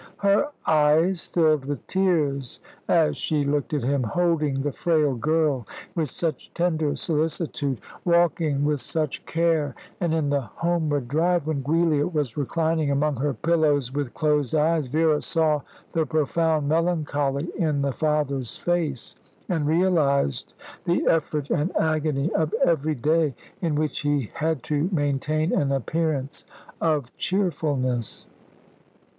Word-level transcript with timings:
Her 0.17 0.47
eyes 0.65 1.27
filled 1.27 1.65
with 1.65 1.85
tears 1.85 2.59
as 2.87 3.15
she 3.17 3.45
looked 3.45 3.71
at 3.71 3.83
him, 3.83 4.01
holding 4.01 4.59
the 4.59 4.71
frail 4.71 5.13
girl 5.13 5.67
with 5.93 6.09
such 6.09 6.51
tender 6.55 6.95
solicitude, 6.95 7.79
walking 8.03 8.65
with 8.65 8.81
such 8.81 9.23
care; 9.27 9.75
and 9.99 10.11
in 10.11 10.31
the 10.31 10.41
homeward 10.41 11.07
drive, 11.07 11.45
when 11.45 11.63
Giulia 11.63 12.07
was 12.07 12.35
reclining 12.35 12.89
among 12.89 13.17
her 13.17 13.35
pillows 13.35 13.93
with 13.93 14.15
closed 14.15 14.55
eyes, 14.55 14.87
Vera 14.87 15.21
saw 15.21 15.61
the 15.91 16.07
profound 16.07 16.67
melancholy 16.67 17.51
in 17.55 17.83
the 17.83 17.93
father's 17.93 18.57
face, 18.57 19.15
and 19.49 19.67
realised 19.67 20.55
the 20.83 21.05
effort 21.05 21.51
and 21.51 21.71
agony 21.77 22.33
of 22.33 22.51
every 22.65 22.95
day 22.95 23.35
in 23.61 23.75
which 23.75 23.99
he 23.99 24.31
had 24.33 24.63
to 24.63 24.89
maintain 24.91 25.53
an 25.53 25.71
appearance 25.71 26.43
of 26.81 27.15
cheerfulness. 27.17 28.25